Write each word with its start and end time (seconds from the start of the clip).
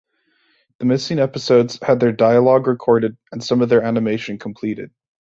The 0.79 0.85
missing 0.85 1.19
episodes 1.19 1.77
had 1.79 1.99
their 1.99 2.11
dialogue 2.11 2.65
recorded 2.65 3.17
and 3.31 3.43
some 3.43 3.61
of 3.61 3.69
their 3.69 3.83
animation 3.83 4.39
completed. 4.39 4.89